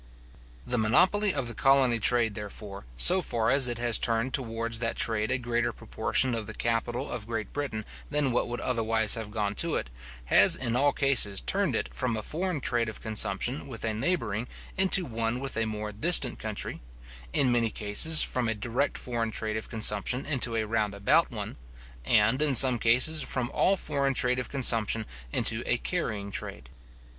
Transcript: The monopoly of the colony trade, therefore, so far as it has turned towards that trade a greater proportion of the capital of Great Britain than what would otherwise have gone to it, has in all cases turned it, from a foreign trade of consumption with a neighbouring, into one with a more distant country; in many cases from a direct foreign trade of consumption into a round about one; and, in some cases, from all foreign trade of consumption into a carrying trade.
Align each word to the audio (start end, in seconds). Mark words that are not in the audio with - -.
The 0.65 0.79
monopoly 0.79 1.31
of 1.31 1.47
the 1.47 1.53
colony 1.53 1.99
trade, 1.99 2.33
therefore, 2.33 2.85
so 2.97 3.21
far 3.21 3.51
as 3.51 3.67
it 3.67 3.77
has 3.77 3.99
turned 3.99 4.33
towards 4.33 4.79
that 4.79 4.95
trade 4.95 5.29
a 5.29 5.37
greater 5.37 5.71
proportion 5.71 6.33
of 6.33 6.47
the 6.47 6.55
capital 6.55 7.07
of 7.11 7.27
Great 7.27 7.53
Britain 7.53 7.85
than 8.09 8.31
what 8.31 8.47
would 8.47 8.61
otherwise 8.61 9.13
have 9.13 9.29
gone 9.29 9.53
to 9.61 9.75
it, 9.75 9.91
has 10.25 10.55
in 10.55 10.75
all 10.75 10.91
cases 10.91 11.39
turned 11.39 11.75
it, 11.75 11.93
from 11.93 12.17
a 12.17 12.23
foreign 12.23 12.61
trade 12.61 12.89
of 12.89 12.99
consumption 12.99 13.67
with 13.67 13.83
a 13.85 13.93
neighbouring, 13.93 14.47
into 14.75 15.05
one 15.05 15.39
with 15.39 15.55
a 15.55 15.65
more 15.67 15.91
distant 15.91 16.39
country; 16.39 16.81
in 17.31 17.51
many 17.51 17.69
cases 17.69 18.23
from 18.23 18.47
a 18.49 18.55
direct 18.55 18.97
foreign 18.97 19.29
trade 19.29 19.55
of 19.55 19.69
consumption 19.69 20.25
into 20.25 20.55
a 20.55 20.63
round 20.65 20.95
about 20.95 21.29
one; 21.29 21.57
and, 22.05 22.41
in 22.41 22.55
some 22.55 22.79
cases, 22.79 23.21
from 23.21 23.51
all 23.53 23.77
foreign 23.77 24.15
trade 24.15 24.39
of 24.39 24.49
consumption 24.49 25.05
into 25.31 25.61
a 25.67 25.77
carrying 25.77 26.31
trade. 26.31 26.69